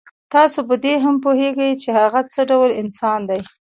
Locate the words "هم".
1.03-1.15